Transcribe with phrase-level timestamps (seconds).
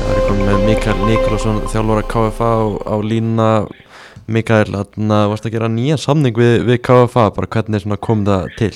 [0.00, 3.48] Það er komið með Mikael Nikolásson þjálfur að KFA á, á lína
[4.24, 8.48] Mikael, þannig að varst að gera nýja samning við, við KFA, bara hvernig kom það
[8.58, 8.72] til?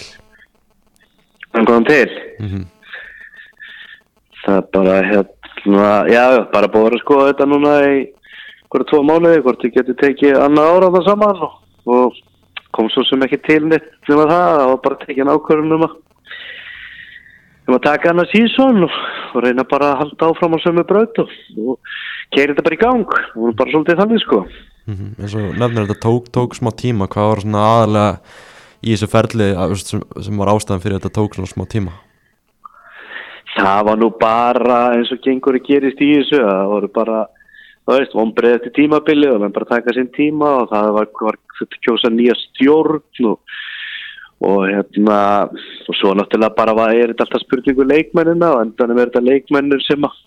[1.56, 2.08] Hann kom til.
[2.38, 2.66] Mm
[4.48, 7.96] Það er bara hérna, já, bara búið að skoða þetta núna í
[8.72, 11.56] hverju tvo mánuði, hvort þið getur tekið annað ára það saman og,
[11.88, 12.18] og
[12.76, 15.96] kom svo sem ekki til neitt nema það, það var bara tekið ákvörðun um að
[17.68, 18.96] um að taka annað síðan og,
[19.34, 21.94] og reyna bara að halda áfram á sömu braut og, og
[22.32, 24.42] keira þetta bara í gang og bara svolítið þannig sko.
[24.88, 25.10] -hmm.
[25.20, 28.12] eins og nefnir þetta tók, tók smá tíma, hvað var svona aðalega
[28.82, 31.92] í þessu ferli að, sem, sem var ástæðan fyrir þetta tók svona smá tíma?
[33.58, 37.26] Það var nú bara eins og gengur að gerist í þessu, það voru bara
[37.88, 41.38] það veist, vonbreið eftir tímabili og menn bara taka sinn tíma og það var, var
[41.86, 43.54] kjósa nýja stjórn og,
[44.44, 49.10] og hérna og svo náttúrulega bara var, er þetta alltaf spurningu leikmennina og endanum er
[49.10, 50.18] þetta leikmennir sem að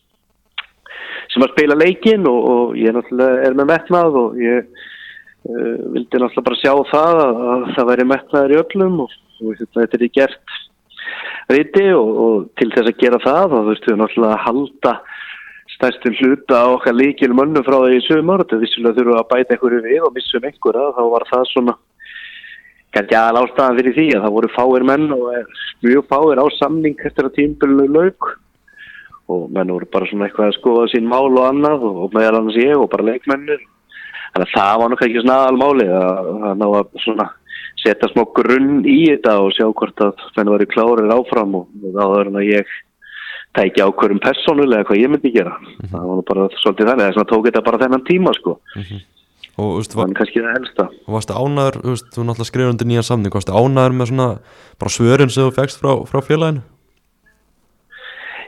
[1.32, 6.18] sem að spila leikin og, og ég náttúrulega er með metnað og ég uh, vildi
[6.18, 10.08] náttúrulega bara sjá það að, að það væri metnaður í öllum og, og þetta er
[10.08, 10.60] í gert
[11.52, 14.96] riti og, til þess að gera það þá þurftum við náttúrulega að halda
[15.82, 19.56] stærstum hluta á okkar líkil mönnu frá því í sögumar þetta vissulega þurfum að bæta
[19.56, 20.92] einhverju við og missum einhverja.
[20.94, 21.74] Þá var það svona
[22.94, 25.24] kannski aðal ástæðan fyrir því að það voru fáir menn og
[25.82, 28.30] mjög fáir á samning eftir að tímbilinu lauk.
[29.32, 32.62] Og menn voru bara svona eitthvað að skoða sín mál og annað og meðal annars
[32.62, 33.66] ég og bara leikmennir.
[34.36, 37.28] Þannig að það var nokkað ekki svona aðal máli að, að ná að svona
[37.82, 41.74] setja smá grunn í þetta og sjá hvort að menn var í klárir áfram og,
[41.90, 42.70] og
[43.58, 45.56] tækja ákvörum persónulega hvað ég myndi gera.
[45.92, 48.58] Það var bara svolítið þannig þess að tók þetta bara þennan tíma sko.
[49.60, 50.86] Og, veist, það var, var kannski það helsta.
[51.06, 54.28] Og varstu ánæður, þú veist, þú náttúrulega skrifur undir nýja samning, varstu ánæður með svona
[54.80, 56.64] bara svörin sem þú fegst frá, frá félaginu?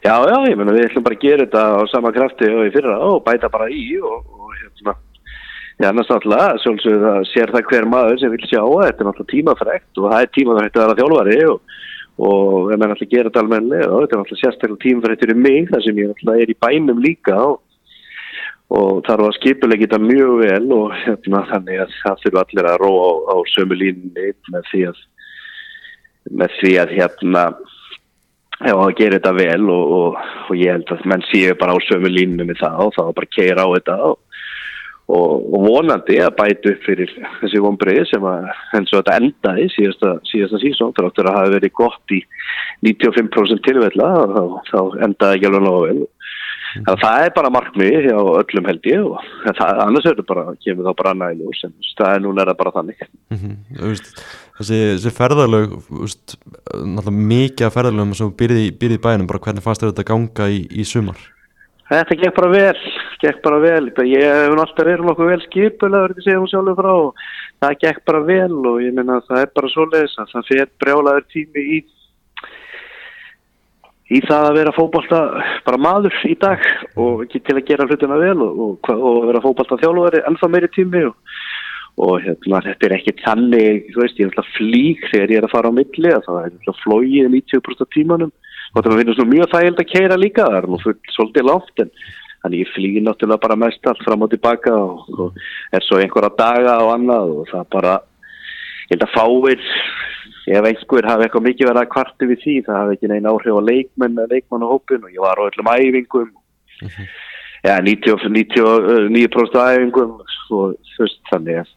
[0.04, 2.72] Já, já, ég menna við ætlum bara að gera þetta á sama krafti og í
[2.74, 4.96] fyrra og bæta bara í og, og hérna.
[5.80, 9.32] Já, annars náttúrulega, sjálfsögðu það sér það hver maður sem vil sjá þetta er náttúrulega
[9.32, 11.78] tímafrækt og það er tímafrækt að vera þjálfari og,
[12.22, 15.70] og ef maður náttúrulega gera þetta almennilega og þetta er náttúrulega sérstaklega tímafrækt fyrir mig
[15.72, 17.56] þar sem ég náttúrulega er í bænum líka og,
[18.74, 22.80] og þarf að skipulegja þetta mjög vel og hérna þannig að það þurfa allir að
[22.84, 25.02] róa á, á sömu línni með því að
[26.32, 27.46] með því að hérna
[28.64, 31.78] Já, að gera þetta vel og, og, og ég held að menn séu bara á
[31.84, 34.20] sömu línu með það og þá bara keira á þetta og,
[35.12, 38.46] og vonandi að bæta upp fyrir þessi vonbreið sem að
[38.78, 42.22] eins og þetta endaði síðasta, síðasta sísón þáttur að hafa verið gott í
[42.88, 46.06] 95% tilvella og þá, endaði ekki alveg náðu vel.
[46.74, 49.28] Þannig að það er bara markmið hjá öllum held ég og
[49.60, 52.60] það, annars er þetta bara, kemur þá bara ljós en það er núna er það
[52.64, 53.04] bara þannig.
[53.34, 53.92] Mm -hmm.
[54.58, 56.38] þessi, þessi ferðalög veist,
[56.74, 60.64] náttúrulega mikið af ferðalögum sem byrði, byrði í bænum, bara hvernig fannst þetta ganga í,
[60.72, 61.20] í sumar?
[61.94, 62.78] Þetta gekk bara vel,
[63.22, 66.92] gekk bara vel, ég hef alltaf verið nokkuð vel skipulegur til að hún sjálfur frá
[66.94, 67.26] og
[67.62, 70.48] það gekk bara vel og ég minna að það er bara svo leiðis að það
[70.48, 71.78] fyrir brjálaður tími í
[74.14, 75.20] í það að vera fókbalta
[75.68, 76.66] bara maður í dag
[77.00, 80.70] og ekki til að gera hlutina vel og, og, og vera fókbalta þjálfari ennþá meiri
[80.74, 81.38] tími og,
[82.04, 85.48] og hérna, þetta er ekki þannig, þú veist, ég er alltaf flík þegar ég er
[85.48, 88.34] að fara á milli að það er alltaf flóið 90% af tímanum
[88.74, 91.84] og það finnst nú mjög þægild að keira líka það er nú full, svolítið látt
[91.84, 91.92] en
[92.44, 95.38] þannig ég flýði náttúrulega bara mest allt fram og tilbaka og
[95.72, 97.94] er svo einhverja daga og annað og það bara
[98.90, 99.68] ég held að fáir
[100.54, 103.60] ef einhver hafi eitthvað mikið verið að kvarti við því það hafi ekki neina áhrif
[103.60, 107.08] á leikmenn leikmenn og hópin og ég var á öllum æfingum mm -hmm.
[107.64, 111.70] ja, 99% 99 æfingum og þú veist þannig að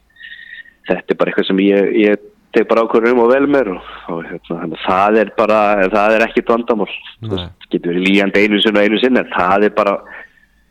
[0.87, 2.19] þetta er bara eitthvað sem ég, ég
[2.55, 5.59] teg bara ákvörður um og vel mér og, og hérna, það er bara
[5.93, 6.87] það er ekki vandamál.
[7.25, 9.97] Það getur verið líjandi einu sinni og einu sinni en það er bara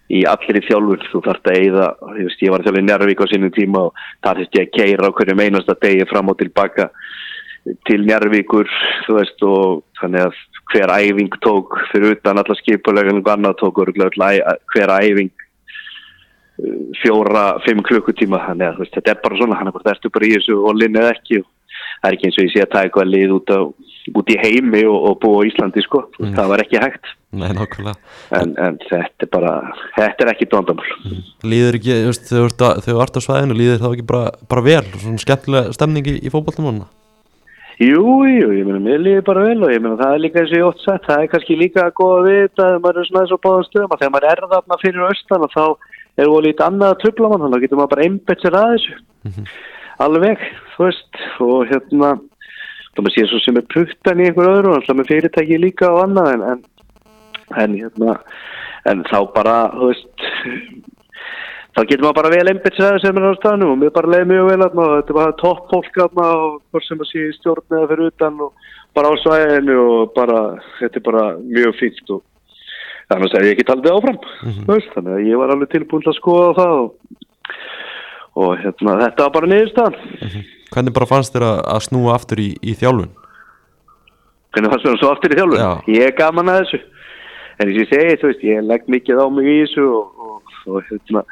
[0.07, 3.23] í allir í þjálfur, þú þarfst að eigða ég, veist, ég var þjálfur í Njárvík
[3.23, 6.91] á sínum tíma og það þurfti að keira á hverjum einasta degi fram og tilbaka
[7.89, 8.71] til Njárvíkur
[9.07, 13.83] þú veist og þannig að hver æfing tók fyrir utan alla skipulegan og annað tók
[13.83, 15.35] hver æfing
[17.03, 18.41] fjóra, fimm klukkutíma.
[18.47, 20.79] Þannig að veist, þetta er bara svona, hann er bara þerstu bara í þessu og
[20.81, 21.49] linnið ekki og
[22.01, 23.61] það er ekki eins og ég sé að er eitthvað lið út, á,
[24.21, 26.35] út í heimi og, og búa á Íslandi sko, mm.
[26.37, 29.55] það var ekki hægt Nei, en, en þetta er bara,
[29.97, 31.25] þetta er ekki dóndamál mm.
[31.45, 31.97] Líður ekki,
[32.31, 36.31] þegar þú ert á svæðinu líður það ekki bara, bara vel svona skemmtilega stemning í,
[36.31, 36.87] núna
[37.77, 40.53] Jú, jú, ég meina, mér líður bara vel og ég meina, það er líka eins
[40.55, 43.25] og ég ótt sett, það er kannski líka að góða við að maður er svona
[43.27, 45.65] þess að báða stöðum að þegar maður er þarna fyrir austan og þá
[46.17, 48.73] er það lítið annað að tröfla mann, þannig að getur maður bara einbett sér að
[48.73, 48.97] þessu.
[48.97, 49.51] Mm -hmm.
[50.03, 50.43] Alveg,
[50.75, 52.17] þú veist og hérna
[52.97, 55.91] þá maður sé svo sem er puttan í einhver öðru og alltaf með fyrirtæki líka
[55.93, 56.61] og annað en, en,
[57.63, 58.19] en hérna
[58.87, 60.29] en þá bara, þú veist
[61.77, 64.31] þá getur maður bara vel einbitt sér sem er á staðnum og mér bara leiði
[64.31, 67.27] mjög vel að þetta er bara topp fólk að maður og hvort sem að sé
[67.27, 70.41] í stjórn eða fyrir utan og bara á svæðinu og bara
[70.79, 72.25] þetta er bara mjög fínt og
[73.11, 74.89] þannig að ég get aldrei áfram mm -hmm.
[74.95, 76.95] þannig að ég var alveg tilbúin að skoða það og,
[78.37, 80.53] og hérna, þetta var bara niðurstaðan mm -hmm.
[80.67, 83.13] Hvernig bara fannst þér að, snúa aftur í, í þjálfun?
[84.53, 85.61] Hvernig fannst þér að svo aftur í þjálfun?
[85.63, 85.71] Já.
[85.95, 86.81] Ég er gaman að þessu
[87.57, 90.27] en þess að ég segi, þú veist, ég legg mikið á mig í þessu og,
[90.27, 91.23] og, og hérna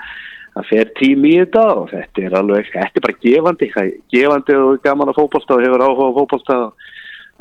[0.54, 3.70] það fer tím í þetta og þetta er alveg, þetta er bara gefandi
[4.14, 6.58] gefandi og gaman að fókbalsta og hefur áhuga á fókbalsta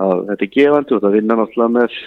[0.04, 1.98] og þetta er gefandi og það vinna náttúrulega með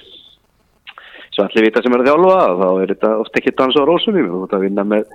[1.37, 4.35] svo allir vita sem er að þjálfa þá er þetta ofta ekki dans á rósunum
[4.41, 5.15] og það vinna með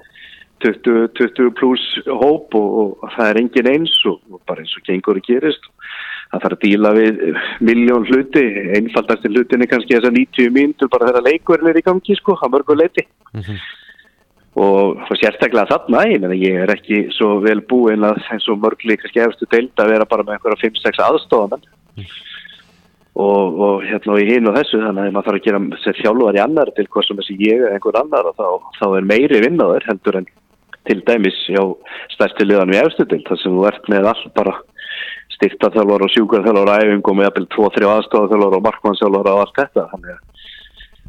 [0.64, 2.70] 20, 20 pluss hóp og,
[3.02, 5.70] og það er engin eins og, og bara eins og gengur að gerist
[6.32, 7.22] það þarf að díla við
[7.68, 8.44] miljón hluti
[8.78, 12.38] einfaldast í hlutinni kannski þess að 90 mínutur bara þegar leikurinn er í gangi sko,
[12.40, 13.60] að mörgur leiti mm -hmm.
[14.64, 19.24] og sérstaklega þarna ég, ég er ekki svo vel búinn að eins og mörgli kannski
[19.26, 22.10] efstu deild að vera bara með einhverja 5-6 aðstofamenn mm -hmm.
[23.16, 26.02] og, og hérna og í hinn og þessu þannig að maður þarf að gera sér
[26.02, 28.48] þjálfur í annar til hvað sem þessi ég er einhver annar og þá,
[28.80, 30.28] þá er meiri vinnaður heldur en
[30.90, 31.62] til dæmis hjá
[32.16, 34.58] stærsti liðan við efstudil þar sem þú ert með all bara
[35.36, 39.88] styrtaþjálfur og sjúkarþjálfur og æfingum með jafnvel 2-3 aðstofaþjálfur og markmannsþjálfur og allt þetta.
[39.94, 40.20] Þannig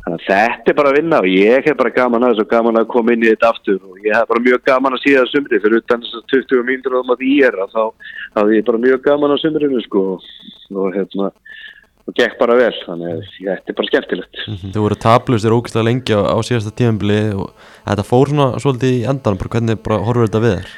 [0.02, 2.88] að þetta er bara að vinna og ég hef bara gaman að þessu gaman að
[2.94, 5.82] koma inn í þetta aftur og ég hef bara mjög gaman að síða sumri fyrir
[5.82, 7.82] utan þess að 20 mínútur á maður í er þá
[8.38, 10.02] hafði ég bara mjög gaman að sumrinu sko.
[10.72, 11.30] Og hérna
[12.02, 14.72] og gekk bara vel, þannig að þetta er bara skemmtilegt mm -hmm.
[14.74, 17.52] Þú voru tablusir ógæslega lengi á, á síðasta tímanbili og
[17.86, 20.68] þetta fór svona svolítið í endan bara hvernig bara horfur þetta við þér?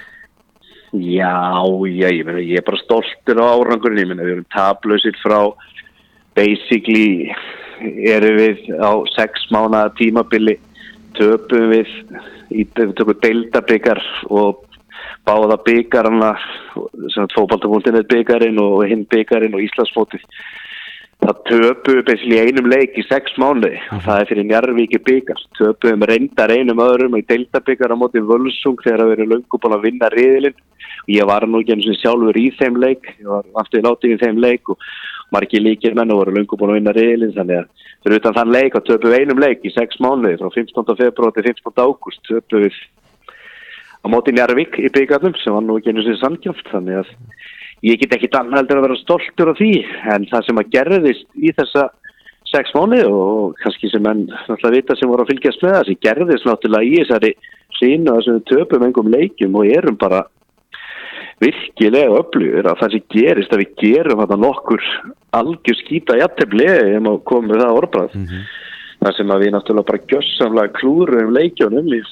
[0.95, 5.17] Já, já, ég, meni, ég er bara stoltur á árangurinn, ég menna við erum tablusir
[5.19, 5.51] frá
[6.37, 7.33] basically
[7.81, 10.59] erum við á sex mánu tímabili
[11.19, 11.89] töpum við
[12.55, 14.01] í tökum deildabikar
[14.31, 14.65] og
[15.27, 16.35] báða byggarna
[17.35, 20.25] fókbaltabúndinni byggarinn og hinn byggarinn og Íslandsfótið
[21.25, 26.05] það töpu besli einum leik í sex mánu og það er fyrir Njarvíki byggar töpuðum
[26.11, 30.11] reyndar einum öðrum í deildabyggar á móti völsung þegar það verið lungu búin að vinna
[30.13, 30.59] riðilinn.
[31.05, 33.09] Og ég var nú ekki eins og sjálfur í þeim leik.
[33.21, 34.89] Ég var aftur í látið í þeim leik og
[35.35, 37.35] margir líkir menn og voru lungu búin að vinna riðilinn.
[37.39, 40.99] Þannig að fyrir utan þann leik að töpuðum einum leik í sex mánu frá 15.
[41.01, 41.73] februar til 15.
[41.81, 42.81] ágúst töpuðum
[44.05, 47.13] á móti Njarvík í byggarnum sem var nú ekki eins og samkjöft þannig að
[47.83, 49.75] ég get ekki þannig heldur að vera stoltur af því
[50.15, 51.89] en það sem að gerðist í þessa
[52.55, 56.49] sex mánu og kannski sem enn náttúrulega vita sem voru að fylgjast með þessi gerðist
[56.49, 57.33] náttúrulega í þessari
[57.79, 60.23] sínu að þessum töpum engum leikjum og erum bara
[61.43, 64.85] virkilega öflugur að það sem gerist að við gerum þetta nokkur
[65.35, 68.45] algjör skýta jættefli ef maður komið það orðbræð mm -hmm.
[69.01, 72.03] þar sem að við náttúrulega bara gjössamlega klúrum um leikjónum í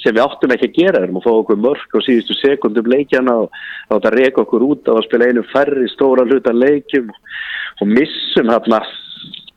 [0.00, 1.02] sem við áttum ekki að gera.
[1.04, 3.56] Erum að fá okkur mörg á síðustu sekundum leikjana og
[3.94, 7.08] átt að reyka okkur út á að spila einu færri stóra hluta leikjum.
[7.82, 8.82] Og missum hérna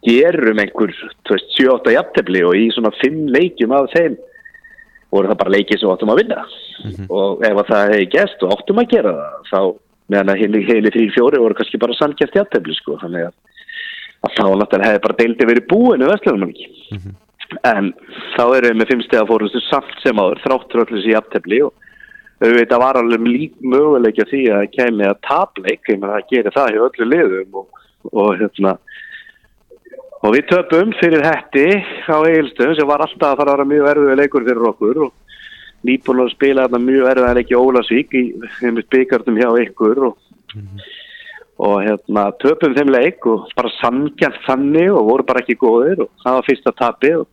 [0.07, 0.93] gerum einhver
[1.27, 4.15] 7-8 jafntefni og í svona 5 leikjum af þeim
[5.13, 6.47] voru það bara leikið sem áttum að vinna.
[6.77, 7.05] Mm -hmm.
[7.09, 9.61] og ef það hefði gæst og áttum að gera það þá
[10.07, 12.97] meðan að heilig 3-4 voru kannski bara sannkjæft jafntefni sko.
[13.01, 13.33] Þannig að,
[14.37, 16.67] þá náttúrulega hefði bara deildið verið búinu vestlunum ekki.
[16.91, 17.15] -hmm
[17.63, 17.93] en
[18.35, 21.73] þá erum við með fimmstega fórhustu samt sem áður þráttur allir þessi jafntefni og
[22.43, 26.81] auðvitað var alveg lík möguleik að því að að tapleik en það gerir það hjá
[26.87, 28.77] öllu liðum og, og hérna
[30.25, 31.65] og við töpum fyrir hætti
[32.09, 35.11] á Egilstöðum sem var alltaf að fara að vera mjög erfið leikur fyrir okkur og
[35.87, 38.23] nýbúin að spila þarna mjög erfið að leikja Ólasvík í
[38.93, 40.17] byggartum hjá ykkur og,
[40.53, 40.85] mm -hmm.
[41.67, 46.09] og hérna töpum þeim leik og bara samkjæmt þannig og voru bara ekki góðir og
[46.23, 47.27] það var fyrsta tapið og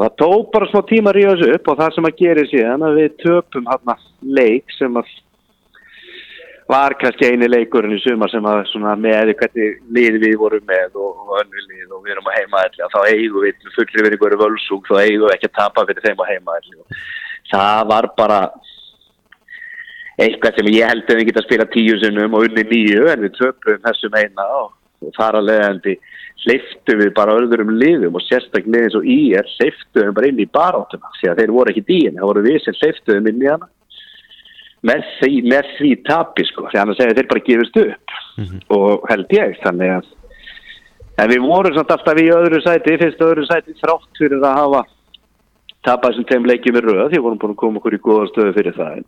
[0.00, 2.44] og það tók bara smá tíma að ríða þessu upp og það sem að gera
[2.48, 3.96] síðan að við töpum hérna
[4.38, 5.10] leik sem að
[6.70, 11.20] var kannski eini leikurinn í sumar sem að með hvernig lið við vorum með og,
[11.26, 14.40] og önnu lið og við erum á heimaðalli og þá eigum við fullri verið hverju
[14.40, 17.00] völsúk þá eigum við ekki að tapa fyrir þeim á heimaðalli og
[17.50, 18.40] það var bara
[20.20, 23.26] eitthvað sem ég held að við geta að spila tíu sunnum og unni nýju en
[23.26, 24.70] við töpum þessum eina og
[25.16, 25.96] þar að leiðandi
[26.44, 30.40] hleyftu við bara öðrum liðum og sérstaklega eins og í er hleyftu við bara inn
[30.40, 33.44] í baráttuna því að þeir voru ekki dýin, það voru við sem hleyftu við inn
[33.44, 33.68] í hana
[34.90, 38.62] með því, með því tapi sko því að þeir bara gefist upp mm -hmm.
[38.76, 40.08] og held ég þannig að
[41.20, 44.82] en við vorum samt alltaf í öðru sæti fyrst öðru sæti þrátt fyrir að hafa
[45.84, 48.56] tapað sem þeim leikjum í röð því vorum búin að koma okkur í góða stöðu
[48.56, 49.04] fyrir það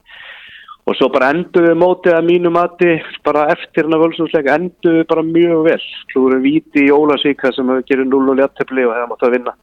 [0.82, 2.94] og svo bara endur við mótið að mínu mati
[3.26, 5.84] bara eftir hann að völsumsleik endur við bara mjög vel.
[6.10, 9.54] Klúrum viti í Ólasvíka sem hefur gerðið 0 og léttefli og hefði mátt að vinna.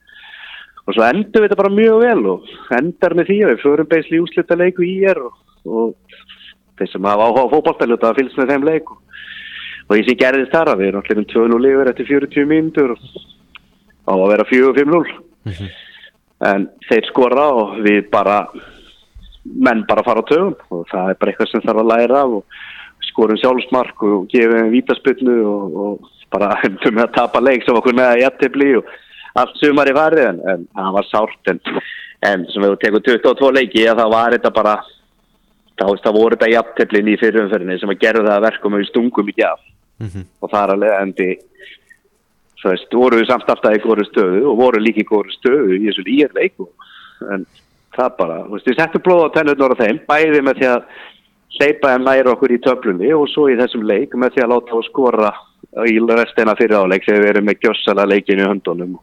[0.85, 3.91] Og svo endur við þetta bara mjög vel og endar með því að við förum
[3.91, 5.35] beisli úslita leiku í er og,
[5.67, 6.17] og
[6.79, 8.97] þeir sem hafa áhuga á fókbaltæluta að fylgst með þeim leiku
[9.89, 12.95] og því sem gerðist þar að við erum allir um 2-0 yfir eftir 40 mínútur
[12.95, 12.99] og
[14.07, 15.69] á að vera 4-5-0
[16.49, 18.43] en þeir skora og við bara
[19.43, 22.35] menn bara fara á tögum og það er bara eitthvað sem þarf að læra af
[22.39, 22.59] og
[23.09, 27.97] skorum sjálfsmark og gefum vítaspilnu og, og bara höndum með að tapa leik sem okkur
[27.97, 28.93] neða jættibli og
[29.39, 30.25] allt sumar í farið.
[30.31, 31.51] En, en það var sárt.
[31.51, 31.59] En,
[32.27, 34.79] en sem við tekum 22 leiki að það var þetta bara
[35.79, 38.89] þá veist það voru þetta jættiblin í fyrirumferðinni sem að gera það að verkum við
[38.89, 39.61] stungum ekki af
[39.99, 41.29] og það er alveg endi
[42.59, 45.77] þú veist, voru við samt alltaf í góru stöðu og voru líka í góru stöðu
[45.77, 46.67] í þessu líðarleiku
[47.35, 47.45] en
[47.95, 50.81] það bara, þú veist, við settum blóð á tennurnar á þeim, bæði með því að
[51.59, 54.79] hleypa en næra okkur í töflunni og svo í þessum leik með því að láta
[54.79, 55.31] á skora
[55.89, 58.97] í restina fyrir áleik þegar við erum með gjössala leikin í höndunum.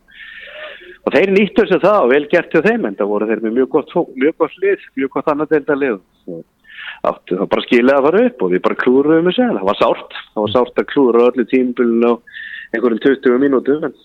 [1.06, 3.56] Og þeir nýttu þessu það og vel gert til þeim en það voru þeir með
[3.60, 5.98] mjög gott, mjög gott lið, mjög gott annað delta lið
[7.06, 10.18] áttu það bara skilja að fara upp og við bara klúruðum þessu, það var sárt
[10.18, 12.36] það var sárt að klúra öllu tímbulun og
[12.74, 13.96] einhverjum 20 mínútu en,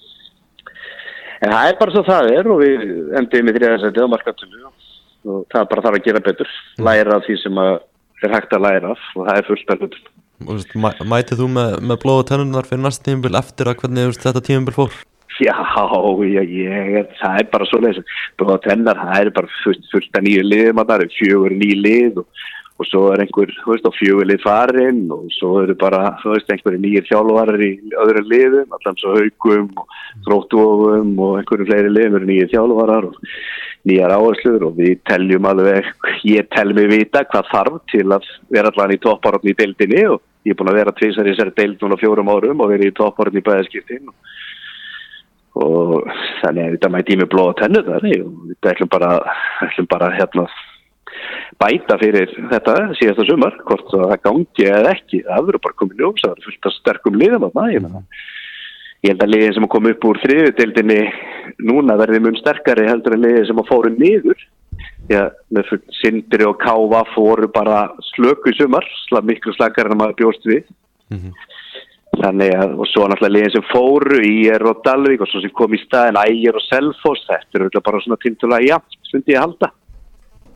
[1.41, 2.88] en það er bara svo það er og við
[3.19, 4.63] endiðum í þriðarsætið á markatölu
[5.31, 6.55] og það bara þarf að gera betur.
[6.81, 10.10] Læra af því sem er hægt að læra af og það er fullt af hlutum.
[10.41, 14.41] Mæ, Mætið þú með, með blóð og tennunar fyrir næst tímbil eftir að hvernig þetta
[14.48, 14.95] tímbil fór?
[15.41, 19.86] Já, já, ég, það er bara svo leiðis blóð og tennar, það er bara fullt,
[19.93, 22.27] fullt af nýju liðum það er fjögur nýju lið og,
[22.81, 26.33] og svo er einhver, þú veist, á fjögur lið farinn og svo eru bara, þú
[26.33, 27.71] veist, einhverju nýjir þjálfarar í
[28.01, 33.19] öðru liðum allan svo haugum og þróttúofum og einhverju fleiri liðum eru nýjir þjálfarar og
[33.89, 35.91] nýjar áherslur og við teljum alveg,
[36.29, 40.21] ég tel mig vita hvað þarf til að vera allan í topparotni í deildinni og
[40.47, 42.97] ég er búin að vera tvísar í sér deild núna fjórum árum og verið í
[42.97, 44.09] topparotni í bæðaskiptin
[45.61, 46.09] og,
[46.41, 49.13] þannig að þetta mæti ég með blóða tennu þar og við ætlum bara,
[49.67, 50.50] ætlum bara hérna
[51.61, 56.23] bæta fyrir þetta síðasta sumar, hvort það gangi eða ekki, það verður bara komin óms
[56.23, 57.89] það verður fullt af sterkum liðum að maður
[59.01, 60.99] ég held að liðin sem að koma upp úr þriðudeldinni
[61.65, 64.43] núna verði mun sterkari heldur en liðin sem að fóru niður.
[65.09, 70.19] Já, með sindri og káfa fóru bara slöku sumar slag, miklu slakar en að maður
[70.21, 70.69] bjóst við.
[71.11, 71.47] Mm -hmm.
[72.21, 75.51] þannig að og svo náttúrulega liðin sem fóru í er og Dalvik og svo sem
[75.55, 79.45] kom í staðin ægir og Selfos þetta eru bara svona tindulega jafn stundi ég að
[79.45, 79.69] halda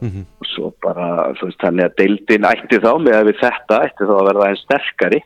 [0.06, 0.26] mm -hmm.
[0.40, 1.08] og svo bara
[1.42, 4.62] veist, þannig að deildin ætti þá með að við þetta ætti þá að verða einn
[4.64, 5.22] sterkari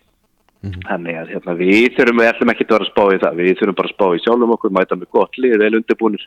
[0.59, 0.88] Mm -hmm.
[0.89, 3.59] Þannig að hérna, við þurfum, við ætlum ekki að vera að spá í það, við
[3.59, 6.25] þurfum bara að spá í sjálfum okkur, mæta með gott lið, vel undirbúinir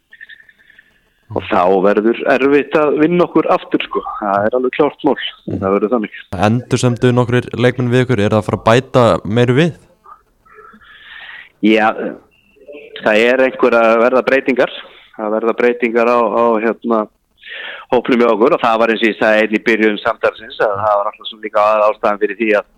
[1.37, 5.17] og þá verður erfitt að vinna okkur aftur sko, það er alveg klárt mál,
[5.49, 6.19] mm það verður þannig.
[6.49, 9.73] Endur sem du nokkur leikmenn við ykkur, er það að fara að bæta meiru við?
[11.63, 11.89] Já,
[13.05, 14.73] það er einhver að verða breytingar,
[15.21, 16.99] að verða breytingar á, á hérna,
[17.95, 18.57] hóplum í okkur.
[18.57, 21.31] Og það var eins og ég sagði einn í byrjun samtalsins að það var alltaf
[21.31, 22.71] svona líka ástæðan fyrir því að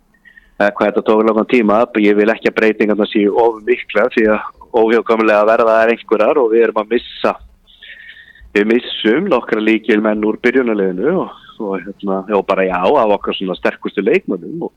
[0.59, 1.81] hvað þetta tók langan tíma.
[2.03, 6.53] Ég vil ekki að breytingarna séu of mikla því að óhjóðkomulega verða er einhverjar og
[6.53, 7.35] við erum að missa
[8.55, 13.37] við missum nokkra líkil menn úr byrjunuleginu og, og hérna, já bara já af okkar
[13.39, 14.73] svona sterkustu leikmannum og,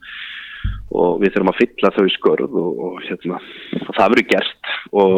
[0.97, 3.41] og við þurfum að fylla þau skörð og, og hérna
[3.83, 4.71] og það verður gert.
[4.91, 5.17] Og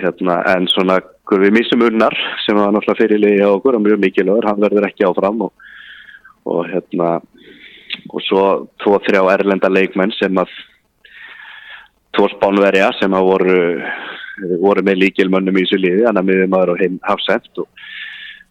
[0.00, 2.14] hérna en svona við missum unnar
[2.44, 7.16] sem var náttúrulega fyrirlegi á okkur og mjög mikilvægur, hann verður ekki áfram og hérna
[8.12, 8.42] og svo
[8.82, 10.52] tvo þrjá erlenda leikmenn sem að
[12.16, 13.58] tvo spánverja sem að voru
[14.60, 17.68] voru með líkilmönnum í þessu liði þannig að miður maður á heim hafsend og,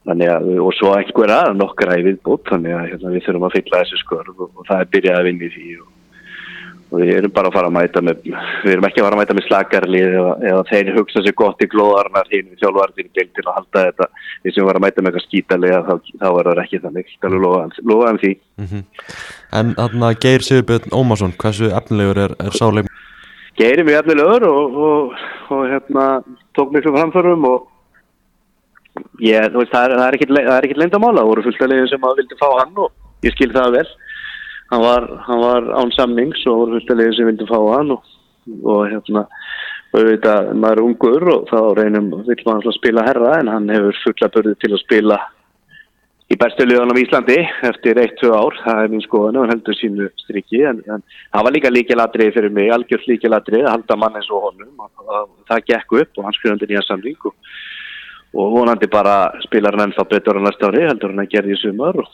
[0.09, 4.01] að, og svo einhverja nokkra í viðbútt þannig að hérna, við þurfum að fylla þessu
[4.01, 5.91] skörð og, og það er byrjað að vinna í því og,
[6.91, 9.21] og við erum bara að fara að mæta með við erum ekki að fara að
[9.21, 13.55] mæta með slagarlið eða, eða þeir hugsa sér gott í við þjálfvarðin til til að
[13.57, 14.07] halda þetta.
[14.43, 17.37] Við sem varum að mæta með eitthvað skítalega þá, þá er það ekki þannig, það
[17.37, 17.45] er
[17.91, 18.33] lofaðan því.
[18.55, 18.83] Mm -hmm.
[19.59, 22.91] En þarna Geir Sigurbjörn Ómarsson, hversu efnilegur er, er sáleik?
[23.55, 25.13] Geir er mjög efnilegur og, og,
[25.49, 26.05] og hérna
[26.57, 27.67] tók miklu framförum og
[29.19, 32.49] ég, veist, það er ekkert leindamála, það voru fullt af leginn sem að vildi fá
[32.59, 32.91] hann og
[33.25, 33.87] ég skil það vel
[34.71, 37.95] hann var, hann var án samnings og voru fullt af leginn sem vildi fá hann
[37.95, 38.11] og,
[38.63, 39.27] og hérna
[39.95, 43.39] og við veit að maður er ungur og þá reynum vil maður að spila herra
[43.39, 45.19] en hann hefur fulla börði til að spila
[46.25, 50.07] í liðanum í Íslandi eftir 1-2 ár, það er minn skoðan og hann heldur sínu
[50.23, 54.31] strikki en, en það var líka líkilatrið fyrir mig, algjörð líkilatrið að halda mann eins
[54.33, 54.87] og honum.
[55.45, 57.35] Það gekk upp og hann skrifandi nýja samling og,
[58.33, 61.59] og vonandi bara spilar hann ennþá betur á næsta ári heldur hann að gera í
[61.61, 62.09] sumar og,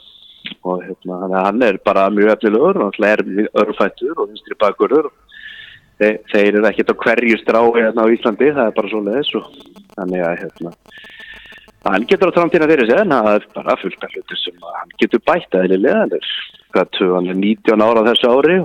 [0.62, 3.24] og hérna, að hann er bara mjög efnilegur og hann er
[3.62, 5.10] örfættur og vinstri bakurur
[5.98, 9.34] þeir, þeir eru ekkert á hverju strái hérna á Íslandi, það er bara svo leiðis
[9.38, 9.50] og
[9.96, 10.74] þannig að hérna
[11.82, 14.80] hann getur á framtíðina fyrir sig en það er bara fullt af hlutu sem að
[14.80, 16.32] hann getur bætt eðlilega, hann er,
[16.74, 18.58] hvað, hann er 19 ára þessu ári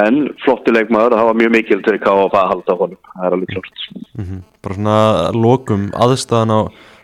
[0.00, 3.84] en flottileg maður það var mjög mikil til að halda honum það er alveg klart
[3.90, 4.42] mm -hmm.
[4.62, 6.60] Bara svona lokum aðstæðan á,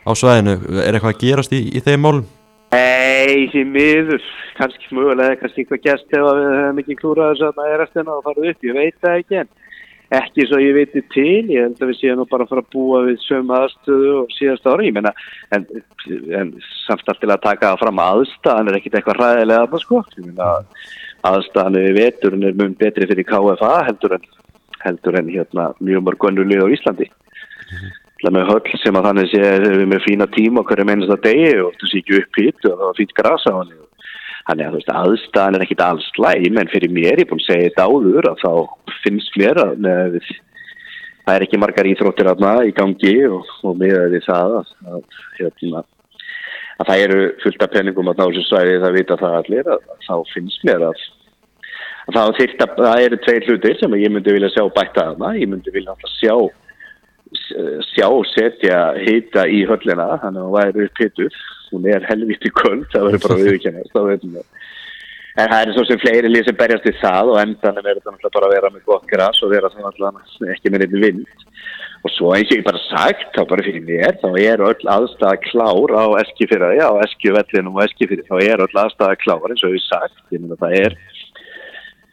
[0.07, 2.26] á svæðinu, er eitthvað að gerast í, í þeim málum?
[2.75, 4.25] Nei, því miður,
[4.57, 8.25] kannski mögulega, kannski eitthvað gæst ef við hefum ekki klúrað þess að er eftir að
[8.27, 9.55] fara upp, ég veit það ekki en
[10.17, 13.01] ekki svo ég veitir til, ég held að við séum bara að fara að búa
[13.09, 15.13] við sömu aðstöðu og síðast ári, ég menna,
[15.55, 15.67] en,
[16.39, 16.53] en
[16.85, 20.51] samt allt til að taka fram aðstæðan er ekkit eitthvað ræðilega að sko, ég menna
[21.27, 24.27] aðstæðan við veturinn er mjög betri fyrir KFA heldur en,
[24.85, 27.11] heldur en hérna mjög mörg önnulið á Íslandi.
[28.25, 31.75] Með höll sem að þannig sé við með fína tíma hverju mennast að degi og
[31.77, 33.75] þú sé ekki upp hitt og það var fýtt grasa á hann
[34.47, 37.43] þannig að þú veist aðstæðan er ekkit alls slæm en fyrir mér, ég er búin
[37.43, 38.53] að segja þetta áður að þá
[39.03, 40.17] finnst mér að með,
[41.27, 45.21] það er ekki margar íþróttir aðna í gangi og, og með því það að, að,
[45.41, 45.83] hérna,
[46.77, 49.89] að það eru fullt af penningum að ná þessu svæði það vita það allir að,
[50.07, 51.03] þá finnst mér að
[52.15, 52.39] það,
[52.79, 56.15] það eru tveir hlutir sem ég myndi vilja sjá bæta aðna, ég myndi vilja alltaf
[56.21, 56.37] sjá
[57.90, 61.40] sjá setja hýta í höllina þannig að það væri pittur
[61.73, 64.54] hún er helviti kvöld, það verður bara viðkennast
[65.37, 68.49] en það er svo sem fleiri sem berjast í það og endanum er þetta bara
[68.49, 69.71] að vera með gott græs og vera
[70.54, 71.26] ekki með nefnir vind.
[72.06, 75.40] Og svo eins og ég bara sagt þá bara fyrir mér, þá er öll aðstæða
[75.42, 79.85] klár á eskifyrraði, á eskivellinu og eskifyrri, þá er öll aðstæða klár eins og ég
[79.85, 80.97] sagt, ég að það er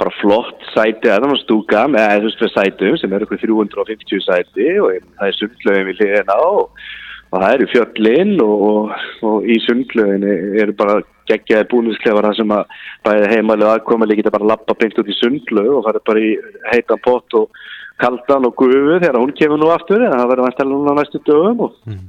[0.02, 4.70] bara flott sæti að það var stúka með við sætum sem eru eitthvað 350 sæti
[4.82, 6.82] og það er sundlögin við liðina og,
[7.30, 8.96] og það eru fjöllin og, og,
[9.30, 10.26] og í sundlögin
[10.64, 10.98] eru bara
[11.30, 15.72] geggjaði búnisklefar það sem að bæði heimalega aðkomali geta bara lappa beint út í sundlög
[15.78, 16.34] og fara bara í
[16.74, 17.64] heitan pott og
[18.02, 21.68] kaldan og gufu þegar hún kemur nú aftur en það verður vantilega núna næstu dögum
[21.68, 22.06] og mm.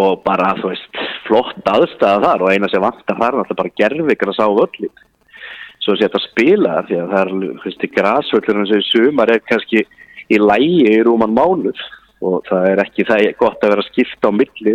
[0.00, 3.78] og bara þú veist flott aðstæða þar og eina sem vantar þar er alltaf bara
[3.80, 4.98] gerðvikar að sá völlin
[5.80, 7.32] svo að setja að spila því að það er,
[8.60, 9.84] eins og í sumar er kannski
[10.30, 11.82] í lægi í rúman mánuð.
[12.20, 14.74] Og það er ekki það er gott að vera að skipta á milli.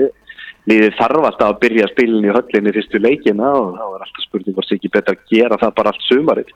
[0.65, 4.23] Liðið þarf alltaf að byrja að spilin í höllinni fyrstu leikina og þá er alltaf
[4.25, 6.53] spurning hvort það ekki betra að gera það bara allt sumarið.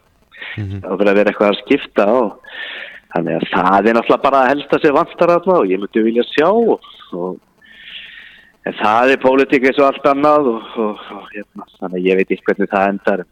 [0.58, 0.80] Mm -hmm.
[0.82, 2.30] þá fyrir að vera eitthvað að skipta og
[3.14, 6.26] þannig að það er náttúrulega bara að helsta sig vantar alltaf og ég myndi vilja
[6.30, 7.38] sjá og, og
[8.66, 12.20] en það er pólitík eins og allt annað og, og, og hérna, þannig að ég
[12.20, 13.24] veit ekki hvernig það endar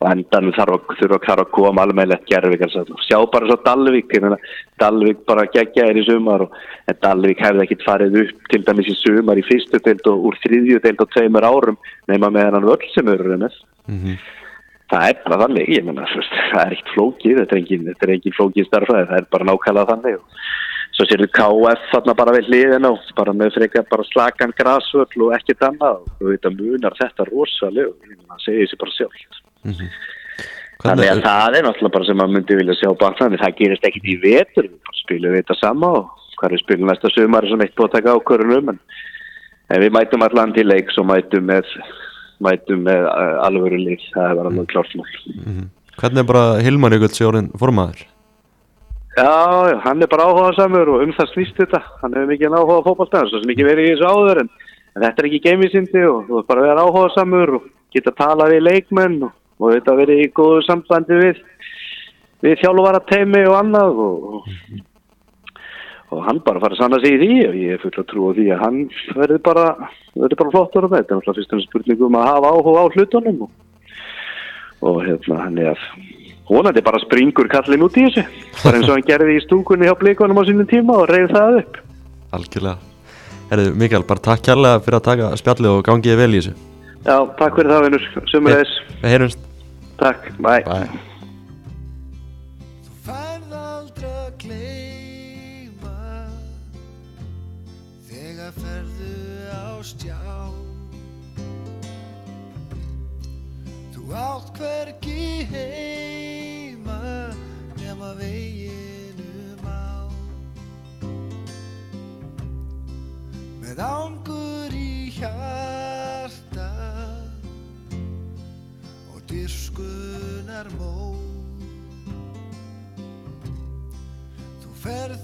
[0.00, 2.62] og endan þarf að koma almeðlegt gerðvík
[3.04, 4.14] sjá bara svo Dalvik
[4.80, 6.54] Dalvik bara gegja er í sumar og
[7.04, 10.80] Dalvik hefði ekkit farið upp til dæmis í sumar í fyrstu deild og úr þriðju
[10.86, 11.76] deild og tveimur árum
[12.08, 14.16] nema með hennan völd sem eru mm -hmm.
[14.88, 19.06] það er bara þannig menna það er ekkit flókið þetta er engin, engin flókið starfæði
[19.10, 20.24] það er bara nákvæmlega þannig og
[20.96, 25.36] svo við KF þarna bara við hliðin á bara með frekar bara slagan grasvöld og
[25.36, 27.92] ekkit annað og þetta munar þetta rosalega
[28.28, 29.90] það segir sér bara sjálf Mm -hmm.
[30.80, 33.58] Þannig að það er náttúrulega bara sem maður myndi vilja sjá baka þannig að það
[33.58, 34.68] gerist ekkit í vetur
[35.02, 36.04] spilum við þetta sama og
[36.40, 38.78] hvað er spilum næsta sumar sem eitt búið að taka ákvörðunum en,
[39.68, 41.68] en við mætum allan til leiks og mætum með,
[42.40, 45.68] mætum með uh, alvöru líf, það er alveg klart mál mm -hmm.
[46.00, 48.06] Hvernig er bara Hilmar Jökull sjórin formaður?
[49.18, 52.86] Já, hann er bara áhugað samur og um það snýst þetta hann hefur mikið áhugað
[52.86, 54.50] fókbaltæðar svo sem ekki verið í þessu áður en,
[54.94, 58.12] en þetta er ekki geimísindi og þú er bara að vera áhugað samur og geta
[58.16, 61.42] talað við leikmenn og og þetta verið í góðu sambandi við
[62.44, 64.52] við þjálfvara teimi og annað og,
[66.10, 68.46] og hann bara farið sann að segja því og ég er full að trúa því
[68.54, 68.78] að hann
[69.16, 69.66] verið bara,
[70.16, 71.18] verið bara flottur og þetta.
[71.18, 73.50] Er náttúrulega fyrst og spurningum að hafa áhuga á hlutunum og,
[74.88, 75.84] og hérna hann er
[76.50, 78.24] vonandi bara springur kallin út í þessu.
[78.64, 81.60] Bara eins og hann gerði í stúkunni hjá blíkonum á sínum tíma og reyði það
[81.60, 81.84] upp.
[82.38, 82.88] Algjörlega.
[83.50, 86.56] Herðu Mikael, bara takk kærlega fyrir að taka spjallið og gangiði vel í þessu.
[87.00, 89.46] Já, takk fyrir það vinnur, sömulegis Við heyrumst
[90.00, 90.88] Takk, bye, bye.
[92.86, 96.22] Þú færð aldrei að gleima
[98.08, 99.10] Þegar ferðu
[99.52, 100.16] á stjá.
[103.92, 106.98] Þú átt hverki heima
[107.76, 110.08] Nefna veginum á
[113.60, 115.59] Með ángur í hjarta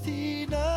[0.07, 0.76] destino.